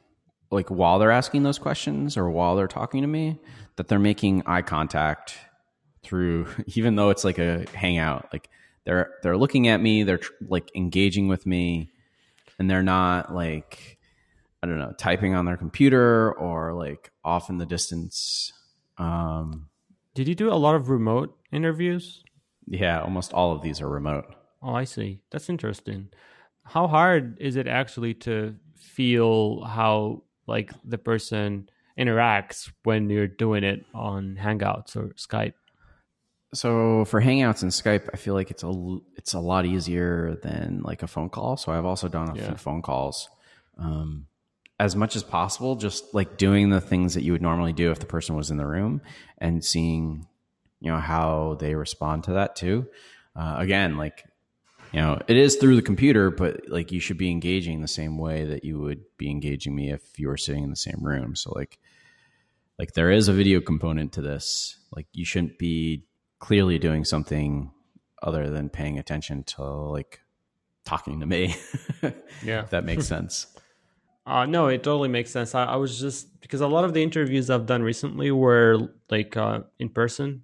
[0.51, 3.39] like while they're asking those questions or while they're talking to me,
[3.77, 5.37] that they're making eye contact
[6.03, 8.29] through, even though it's like a hangout.
[8.31, 8.49] Like
[8.85, 11.91] they're they're looking at me, they're like engaging with me,
[12.59, 13.97] and they're not like
[14.61, 18.53] I don't know typing on their computer or like off in the distance.
[18.97, 19.69] Um,
[20.13, 22.23] Did you do a lot of remote interviews?
[22.67, 24.25] Yeah, almost all of these are remote.
[24.61, 25.19] Oh, I see.
[25.31, 26.09] That's interesting.
[26.63, 33.63] How hard is it actually to feel how like the person interacts when you're doing
[33.63, 35.53] it on Hangouts or Skype?
[36.53, 40.81] So for Hangouts and Skype, I feel like it's a it's a lot easier than
[40.83, 41.57] like a phone call.
[41.57, 42.47] So I've also done a yeah.
[42.47, 43.29] few phone calls.
[43.77, 44.27] Um,
[44.79, 47.99] as much as possible, just like doing the things that you would normally do if
[47.99, 49.01] the person was in the room
[49.37, 50.27] and seeing
[50.79, 52.87] you know how they respond to that too.
[53.35, 54.23] Uh, again, like
[54.91, 58.19] you know, it is through the computer, but like you should be engaging the same
[58.19, 61.35] way that you would be engaging me if you were sitting in the same room.
[61.35, 61.79] So like,
[62.77, 64.77] like there is a video component to this.
[64.95, 66.03] Like you shouldn't be
[66.43, 67.71] clearly doing something
[68.21, 70.19] other than paying attention to like
[70.83, 71.55] talking to me.
[72.43, 73.47] yeah, if that makes sense.
[74.25, 75.55] Uh, no, it totally makes sense.
[75.55, 79.37] I, I, was just because a lot of the interviews I've done recently were like
[79.37, 80.43] uh, in person,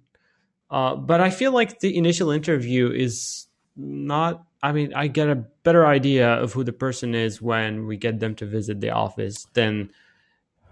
[0.70, 4.42] uh, but I feel like the initial interview is not.
[4.62, 8.20] I mean, I get a better idea of who the person is when we get
[8.20, 9.90] them to visit the office than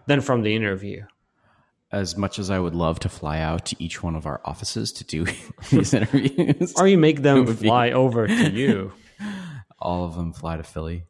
[0.06, 1.04] than from the interview.
[1.90, 4.92] As much as I would love to fly out to each one of our offices
[4.92, 5.26] to do
[5.70, 7.94] these interviews, or you make them fly be...
[7.94, 8.92] over to you.
[9.78, 11.04] All of them fly to Philly.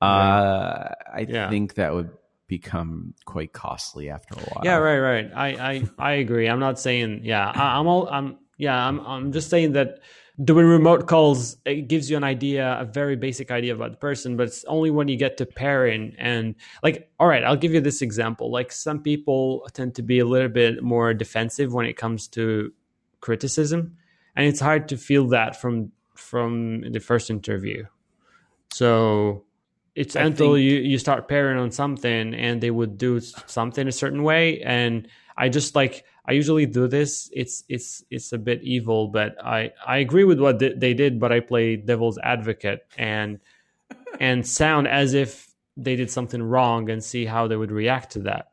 [0.00, 1.50] Uh, I yeah.
[1.50, 2.10] think that would
[2.46, 4.64] become quite costly after a while.
[4.64, 5.30] Yeah, right, right.
[5.34, 6.48] I I, I agree.
[6.48, 7.50] I'm not saying yeah.
[7.54, 8.76] I, am all I'm yeah.
[8.76, 10.00] I'm I'm just saying that
[10.42, 14.36] doing remote calls it gives you an idea, a very basic idea about the person,
[14.36, 17.10] but it's only when you get to pairing and like.
[17.18, 18.50] All right, I'll give you this example.
[18.50, 22.72] Like some people tend to be a little bit more defensive when it comes to
[23.20, 23.96] criticism,
[24.34, 27.84] and it's hard to feel that from from the first interview.
[28.72, 29.44] So
[29.94, 30.64] it's I until think...
[30.64, 35.08] you you start pairing on something and they would do something a certain way and
[35.36, 37.30] i just like i usually do this.
[37.32, 41.30] It's it's it's a bit evil but i i agree with what they did but
[41.32, 43.40] i play devil's advocate and
[44.20, 48.20] and sound as if they did something wrong and see how they would react to
[48.20, 48.52] that.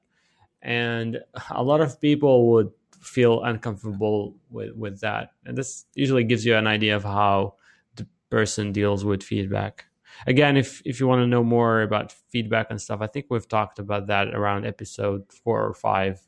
[0.62, 1.20] And
[1.52, 5.32] a lot of people would feel uncomfortable with with that.
[5.46, 7.56] And this usually gives you an idea of how
[7.96, 9.86] the person deals with feedback.
[10.26, 13.48] Again, if if you want to know more about feedback and stuff, I think we've
[13.48, 16.22] talked about that around episode four or five.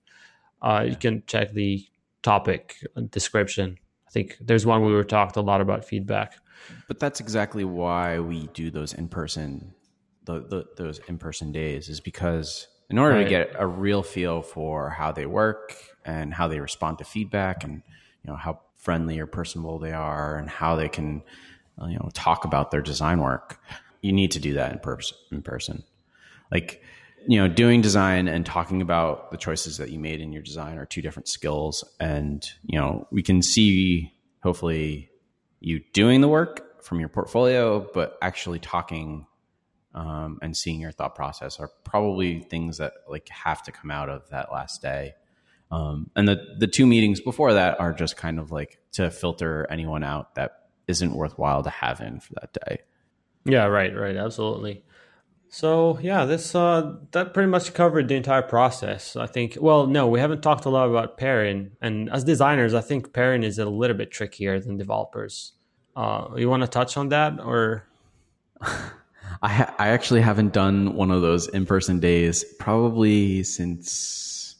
[0.62, 1.86] Uh, you can check the
[2.22, 2.76] topic
[3.10, 3.78] description.
[4.08, 6.38] I think there's one we were talked a lot about feedback.
[6.88, 9.74] But that's exactly why we do those in person
[10.26, 13.24] the, the, those in person days is because in order Right.
[13.24, 17.64] to get a real feel for how they work and how they respond to feedback
[17.64, 17.82] and
[18.24, 21.24] you know how friendly or personable they are and how they can
[21.88, 23.60] you know talk about their design work
[24.02, 25.84] you need to do that in person in person
[26.52, 26.84] like
[27.28, 30.78] you know doing design and talking about the choices that you made in your design
[30.78, 31.84] are two different skills.
[32.00, 35.10] And you know we can see hopefully
[35.60, 39.26] you doing the work from your portfolio but actually talking
[39.94, 44.10] um, and seeing your thought process are probably things that like have to come out
[44.10, 45.16] of that last day.
[45.72, 49.68] Um, and the the two meetings before that are just kind of like to filter
[49.70, 52.80] anyone out that isn't worthwhile to have in for that day.
[53.46, 54.84] Yeah, right, right, absolutely.
[55.52, 59.16] So yeah, this uh that pretty much covered the entire process.
[59.16, 61.72] I think well, no, we haven't talked a lot about pairing.
[61.82, 65.54] And as designers, I think pairing is a little bit trickier than developers.
[65.96, 67.88] Uh you want to touch on that or
[68.62, 74.56] I ha- I actually haven't done one of those in person days probably since.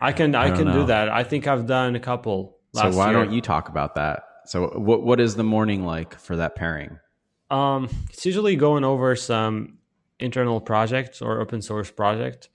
[0.00, 1.08] I can I, don't can do that.
[1.08, 3.14] I think I've done a couple So why year.
[3.24, 4.22] don't you talk about that?
[4.46, 6.98] So what what is the morning like for that pairing?
[7.50, 9.78] Um, it's usually going over some
[10.20, 12.48] internal project or open source project,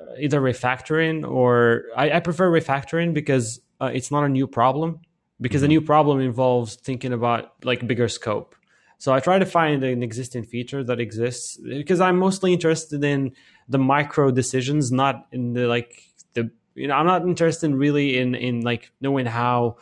[0.00, 5.00] uh, either refactoring or I, I prefer refactoring because uh, it's not a new problem.
[5.40, 8.54] Because a new problem involves thinking about like bigger scope.
[8.98, 13.32] So I try to find an existing feature that exists because I'm mostly interested in
[13.68, 16.00] the micro decisions, not in the like
[16.34, 19.78] the you know I'm not interested really in in like knowing how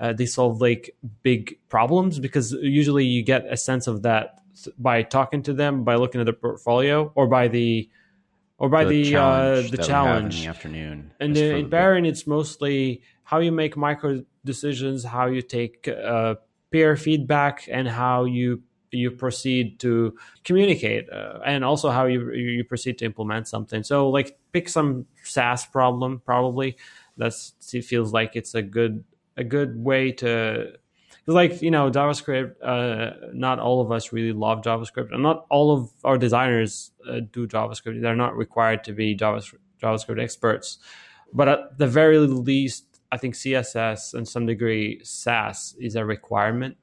[0.00, 4.40] uh, they solve like big problems because usually you get a sense of that
[4.78, 7.88] by talking to them, by looking at the portfolio, or by the
[8.58, 10.42] or by the, uh, the that we have in challenge.
[10.42, 11.12] the afternoon.
[11.20, 15.88] And uh, in the- pairing, it's mostly how you make micro decisions, how you take
[15.88, 16.36] uh,
[16.70, 22.64] peer feedback, and how you you proceed to communicate, uh, and also how you you
[22.64, 23.82] proceed to implement something.
[23.82, 26.20] So, like, pick some Sass problem.
[26.24, 26.76] Probably
[27.16, 29.04] that's it feels like it's a good
[29.36, 30.74] a good way to
[31.26, 35.72] like you know javascript uh, not all of us really love javascript and not all
[35.72, 38.00] of our designers uh, do javascript.
[38.00, 40.78] They're not required to be javascript, JavaScript experts.
[41.32, 46.76] But at the very least i think css and some degree sass is a requirement.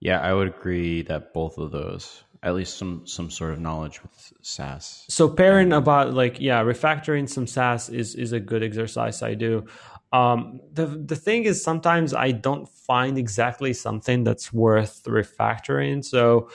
[0.00, 4.02] Yeah, I would agree that both of those, at least some some sort of knowledge
[4.02, 5.04] with Sass.
[5.08, 9.66] so pairing about like yeah refactoring some sass is is a good exercise i do
[10.12, 16.04] um the the thing is sometimes i don't find exactly something that's worth refactoring.
[16.04, 16.50] So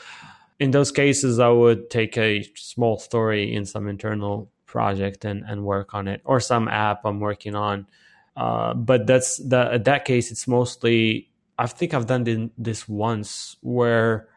[0.59, 5.63] in those cases i would take a small story in some internal project and and
[5.63, 7.87] work on it or some app i'm working on.
[8.35, 13.55] Uh but that's the at that case it's mostly i think i've done this once
[13.61, 14.27] where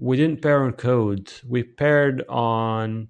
[0.00, 1.30] we didn't pair on code.
[1.46, 3.08] We paired on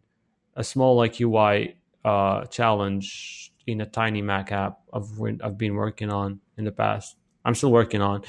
[0.56, 5.08] a small like UI uh, challenge in a tiny Mac app I've
[5.42, 7.16] I've been working on in the past.
[7.44, 8.22] I'm still working on,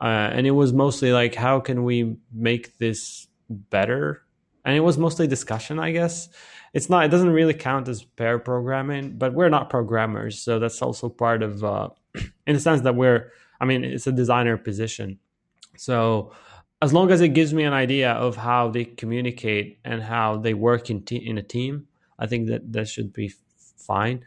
[0.00, 4.22] uh, and it was mostly like how can we make this better,
[4.64, 6.28] and it was mostly discussion, I guess.
[6.74, 7.04] It's not.
[7.04, 11.42] It doesn't really count as pair programming, but we're not programmers, so that's also part
[11.42, 11.88] of, uh,
[12.46, 13.32] in the sense that we're.
[13.60, 15.18] I mean, it's a designer position,
[15.76, 16.32] so
[16.82, 20.54] as long as it gives me an idea of how they communicate and how they
[20.54, 21.86] work in te- in a team,
[22.18, 23.32] I think that that should be
[23.78, 24.24] fine.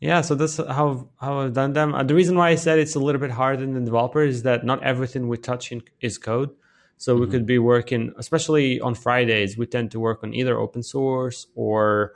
[0.00, 1.94] Yeah, so that's how how I've done them.
[1.94, 4.64] Uh, the reason why I said it's a little bit harder than developer is that
[4.64, 6.50] not everything we touch in, is code.
[6.98, 10.82] So we could be working, especially on Fridays, we tend to work on either open
[10.82, 12.12] source or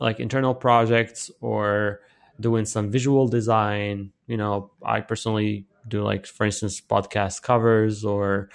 [0.00, 2.00] like internal projects or
[2.40, 4.12] doing some visual design.
[4.26, 8.50] You know, I personally do like, for instance, podcast covers or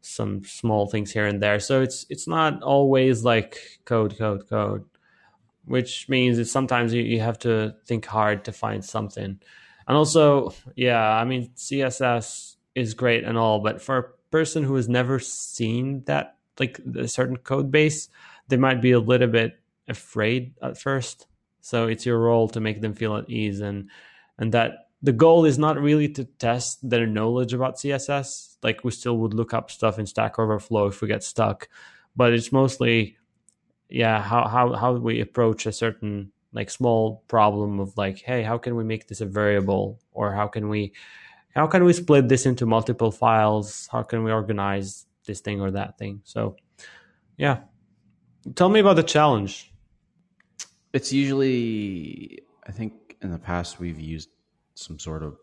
[0.00, 1.60] some small things here and there.
[1.60, 4.84] So it's it's not always like code, code, code,
[5.68, 9.40] which means that sometimes you, you have to think hard to find something.
[9.86, 14.74] And also, yeah, I mean CSS is great and all, but for a person who
[14.74, 18.08] has never seen that like a certain code base,
[18.48, 21.26] they might be a little bit afraid at first.
[21.60, 23.90] So it's your role to make them feel at ease and
[24.38, 28.90] and that the goal is not really to test their knowledge about css like we
[28.90, 31.68] still would look up stuff in stack overflow if we get stuck
[32.16, 33.17] but it's mostly
[33.88, 38.58] yeah how how how we approach a certain like small problem of like hey how
[38.58, 39.98] can we make this a variable?
[40.12, 40.92] Or how can we
[41.54, 43.88] how can we split this into multiple files?
[43.90, 46.20] How can we organize this thing or that thing?
[46.24, 46.56] So
[47.36, 47.60] yeah.
[48.54, 49.72] Tell me about the challenge.
[50.92, 54.30] It's usually, I think, in the past we've used
[54.74, 55.36] some sort of,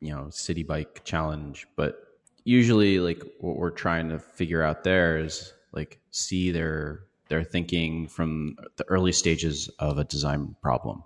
[0.00, 1.98] you know, Citi Bike challenge, but
[2.44, 7.00] usually, like, what we're trying to figure out there is like see their
[7.30, 11.04] They're thinking from the early stages of a design problem.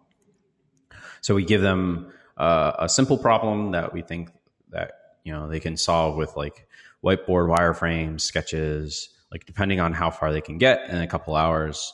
[1.21, 4.31] So we give them uh, a simple problem that we think
[4.71, 6.67] that you know they can solve with like
[7.05, 11.93] whiteboard wireframes, sketches, like depending on how far they can get in a couple hours.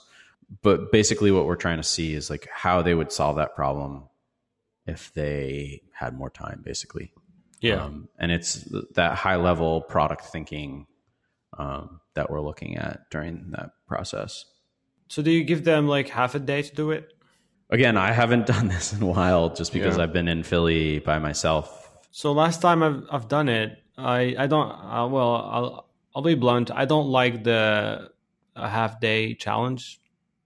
[0.63, 4.05] But basically, what we're trying to see is like how they would solve that problem
[4.87, 7.13] if they had more time, basically.
[7.61, 7.85] Yeah.
[7.85, 8.65] Um, and it's
[8.95, 10.87] that high level product thinking
[11.59, 14.45] um, that we're looking at during that process.
[15.09, 17.13] So do you give them like half a day to do it?
[17.71, 20.05] Again, I haven't done this in a while just because Yeah.
[20.05, 21.67] I've been in Philly by myself.
[22.13, 26.35] So last time I've I've done it, I I don't uh, well I'll I'll be
[26.37, 26.71] blunt.
[26.83, 28.11] I don't like the
[28.57, 30.01] a half day challenge.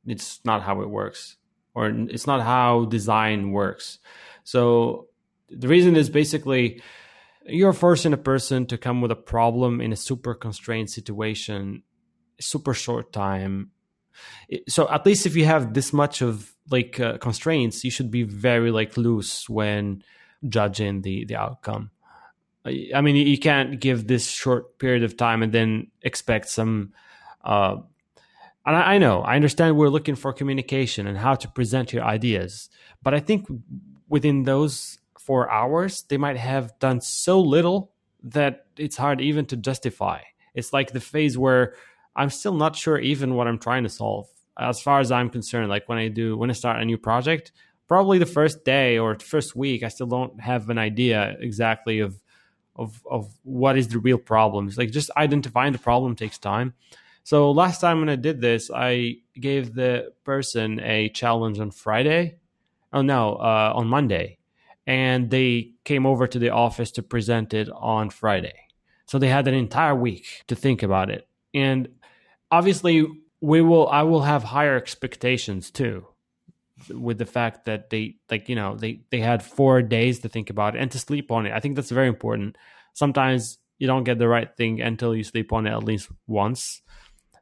[0.06, 1.36] It's not how it works,
[1.74, 3.98] or it's not how design works.
[4.44, 5.08] So
[5.48, 6.82] the reason is basically
[7.46, 11.82] you're forcing a person to come with a problem in a super constrained situation,
[12.40, 13.70] super short time.
[14.68, 18.22] So at least if you have this much of like uh, constraints, you should be
[18.22, 20.02] very like loose when
[20.48, 21.90] judging the the outcome.
[22.66, 26.94] I mean, you can't give this short period of time and then expect some.
[27.44, 27.76] Uh,
[28.64, 32.04] and I, I know, I understand we're looking for communication and how to present your
[32.04, 32.70] ideas,
[33.02, 33.46] but I think
[34.08, 39.56] within those four hours, they might have done so little that it's hard even to
[39.58, 40.20] justify.
[40.54, 41.74] It's like the phase where
[42.16, 44.28] I'm still not sure even what I'm trying to solve.
[44.58, 47.52] As far as I'm concerned, like when I do when I start a new project,
[47.88, 52.20] probably the first day or first week, I still don't have an idea exactly of
[52.76, 54.68] of of what is the real problem.
[54.68, 56.74] It's like just identifying the problem takes time.
[57.24, 62.36] So last time when I did this, I gave the person a challenge on Friday.
[62.92, 64.38] Oh no, uh, on Monday,
[64.86, 68.54] and they came over to the office to present it on Friday.
[69.06, 71.88] So they had an entire week to think about it, and
[72.50, 73.06] obviously
[73.40, 73.88] we will.
[73.88, 76.06] I will have higher expectations too
[76.90, 80.50] with the fact that they like you know they they had four days to think
[80.50, 81.52] about it and to sleep on it.
[81.52, 82.56] I think that's very important.
[82.92, 86.82] Sometimes you don't get the right thing until you sleep on it at least once.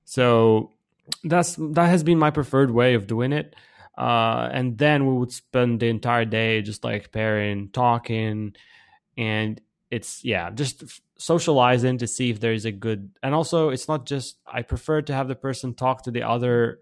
[0.05, 0.73] So
[1.25, 3.55] that's that has been my preferred way of doing it.
[3.97, 8.55] Uh and then we would spend the entire day just like pairing talking
[9.17, 9.61] and
[9.93, 14.07] it's yeah just f- socializing to see if there's a good and also it's not
[14.07, 16.81] just i prefer to have the person talk to the other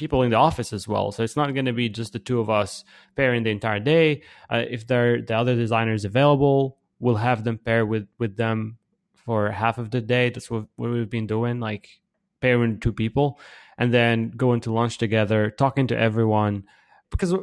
[0.00, 1.12] people in the office as well.
[1.12, 2.84] So it's not going to be just the two of us
[3.16, 4.22] pairing the entire day.
[4.48, 8.78] Uh, if there the other designers available, we'll have them pair with with them
[9.14, 10.30] for half of the day.
[10.30, 12.00] That's what, what we've been doing, like
[12.40, 13.38] pairing two people,
[13.76, 16.64] and then going to lunch together, talking to everyone,
[17.10, 17.34] because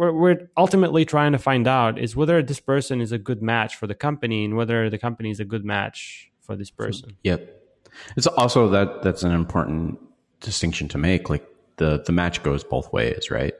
[0.00, 3.76] we're we're ultimately trying to find out is whether this person is a good match
[3.76, 7.18] for the company and whether the company is a good match for this person.
[7.22, 7.62] Yep.
[8.16, 9.98] It's also that that's an important
[10.40, 11.28] distinction to make.
[11.28, 11.46] Like
[11.76, 13.52] the the match goes both ways, right?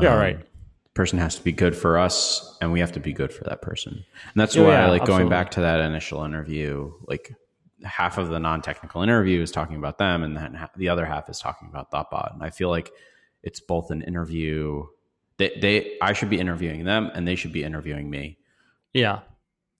[0.00, 0.38] Yeah, Um, right.
[0.94, 3.62] Person has to be good for us, and we have to be good for that
[3.62, 3.92] person.
[3.92, 7.32] And that's Yeah, why, yeah, like going back to that initial interview, like
[7.84, 11.38] half of the non-technical interview is talking about them, and then the other half is
[11.38, 12.34] talking about Thoughtbot.
[12.34, 12.90] And I feel like
[13.44, 14.84] it's both an interview.
[15.40, 18.36] They, they, I should be interviewing them, and they should be interviewing me.
[18.92, 19.20] Yeah.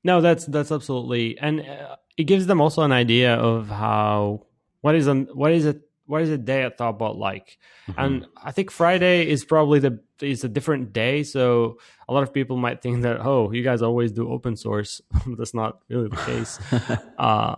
[0.02, 4.46] No, that's that's absolutely, and uh, it gives them also an idea of how
[4.80, 7.58] what is an what is it what is a day at Thoughtbot like,
[7.98, 12.32] and I think Friday is probably the is a different day, so a lot of
[12.32, 15.02] people might think that oh, you guys always do open source.
[15.36, 16.58] that's not really the case.
[17.18, 17.56] uh,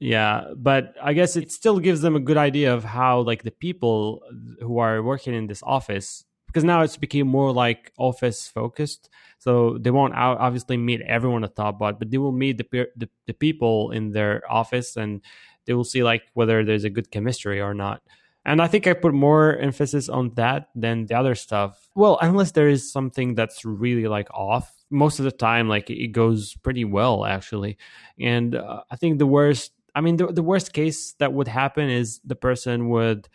[0.00, 3.52] yeah, but I guess it still gives them a good idea of how like the
[3.52, 4.22] people
[4.60, 9.08] who are working in this office because now it's became more like office focused.
[9.38, 13.32] So they won't obviously meet everyone at Thoughtbot, but they will meet the, the the
[13.32, 15.22] people in their office and
[15.64, 18.02] they will see like whether there's a good chemistry or not.
[18.44, 21.88] And I think I put more emphasis on that than the other stuff.
[21.94, 24.72] Well, unless there is something that's really like off.
[24.90, 27.78] Most of the time, like it goes pretty well actually.
[28.18, 31.88] And uh, I think the worst, I mean, the, the worst case that would happen
[31.88, 33.28] is the person would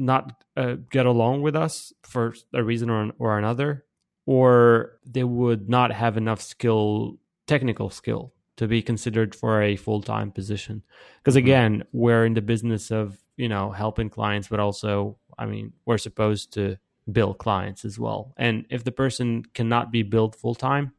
[0.00, 3.84] not uh, get along with us for a reason or, or another,
[4.26, 10.02] or they would not have enough skill, technical skill, to be considered for a full
[10.02, 10.82] time position.
[11.18, 15.72] Because again, we're in the business of you know helping clients, but also, I mean,
[15.84, 16.76] we're supposed to
[17.10, 18.32] bill clients as well.
[18.36, 20.92] And if the person cannot be billed full time,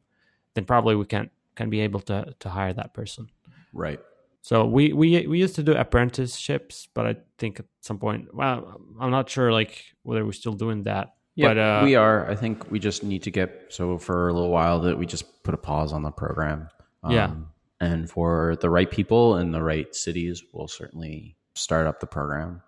[0.54, 3.30] then probably we can't can be able to to hire that person.
[3.74, 4.00] Right.
[4.42, 8.82] So we we we used to do apprenticeships, but I think at some point, well,
[9.00, 11.14] I'm not sure like whether we're still doing that.
[11.36, 12.30] Yeah, but uh, we are.
[12.30, 15.44] I think we just need to get so for a little while that we just
[15.44, 16.70] put a pause on the program.
[17.04, 17.34] Um, Yeah.
[17.80, 22.62] And for the right people in the right cities, we'll certainly start up the program.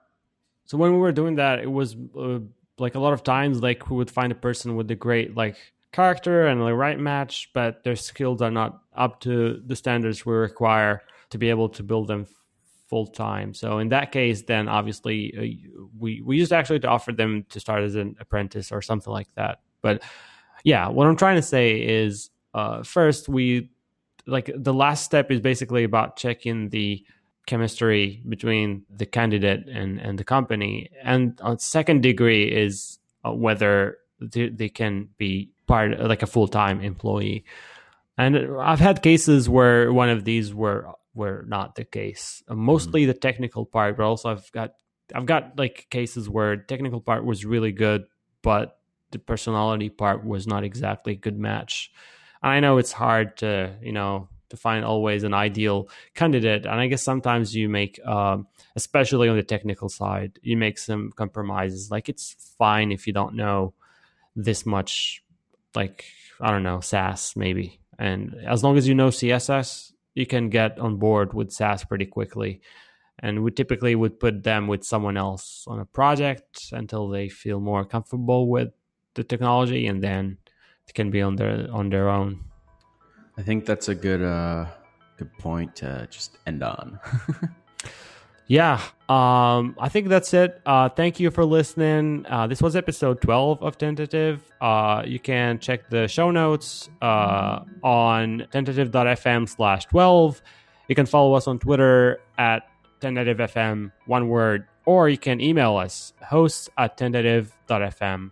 [0.66, 2.40] so when we were doing that, it was uh,
[2.80, 5.58] like a lot of times like we would find a person with the great like
[5.92, 10.34] character and the right match, but their skills are not up to the standards we
[10.34, 11.02] require
[11.34, 12.28] to be able to build them
[12.90, 13.56] full time.
[13.56, 17.60] So in that case, then obviously uh, we we used actually to offer them to
[17.60, 19.62] start as an apprentice or something like that.
[19.82, 20.04] But
[20.64, 23.72] yeah, what I'm trying to say is uh, first we
[24.28, 27.04] like the last step is basically about checking the
[27.48, 30.92] chemistry between the candidate and, and the company.
[31.02, 36.48] And on second degree is uh, whether they, they, can be part like a full
[36.48, 37.44] time employee.
[38.20, 42.44] And I've had cases where one of these were were not the case.
[42.48, 43.10] Uh, mostly mm-hmm.
[43.10, 44.74] the technical part, but also I've got
[45.14, 48.06] I've got like cases where technical part was really good,
[48.42, 48.80] but
[49.12, 51.92] the personality part was not exactly a good match.
[52.42, 56.68] And I know it's hard to you know to find always an ideal candidate.
[56.68, 58.46] And I guess sometimes you make, um,
[58.76, 61.90] especially on the technical side, you make some compromises.
[61.90, 63.74] Like it's fine if you don't know
[64.36, 65.24] this much,
[65.74, 66.06] like,
[66.40, 67.80] I don't know, Sass maybe.
[67.98, 72.06] And as long as you know CSS, you can get on board with Sass pretty
[72.06, 72.62] quickly.
[73.20, 77.60] And we typically would put them with someone else on a project until they feel
[77.60, 78.70] more comfortable with
[79.14, 80.38] the technology and then
[80.88, 82.44] they can be on their on their own.
[83.38, 84.66] I think that's a good uh
[85.18, 87.00] good point to just end on.
[88.48, 90.62] yeah, um, I think that's it.
[90.66, 92.26] Uh, thank you for listening.
[92.28, 94.42] Uh, this was episode 12 of Tentative.
[94.60, 100.42] Uh, you can check the show notes uh, on tentative.fm slash 12.
[100.90, 102.68] You can follow us on Twitter at
[103.00, 108.32] tentativefm, one word, or you can email us, hosts at tentative.fm.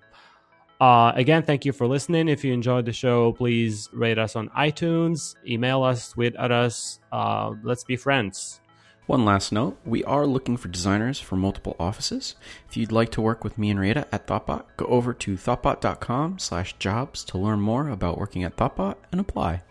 [0.82, 2.28] Uh, again, thank you for listening.
[2.28, 7.00] If you enjoyed the show, please rate us on iTunes, email us, tweet at us.
[7.12, 8.62] Uh, let's be friends.
[9.08, 12.36] One last note we are looking for designers for multiple offices.
[12.70, 16.40] If you'd like to work with me and Reda at Thoughtbot, go over to thoughtbot.com
[16.40, 19.64] slash jobs to learn more about working at Thoughtbot and apply.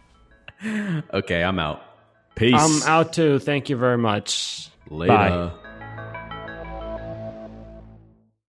[1.15, 1.83] okay, I'm out.
[2.35, 2.55] Peace.
[2.57, 3.39] I'm out too.
[3.39, 4.69] Thank you very much.
[4.89, 5.13] Later.
[5.13, 5.70] Bye.